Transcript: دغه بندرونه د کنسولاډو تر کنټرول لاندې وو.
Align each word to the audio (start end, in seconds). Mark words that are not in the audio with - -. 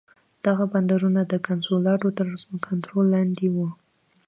دغه 0.45 0.63
بندرونه 0.73 1.21
د 1.25 1.33
کنسولاډو 1.47 2.09
تر 2.17 2.27
کنټرول 2.67 3.05
لاندې 3.15 3.47
وو. 3.55 3.67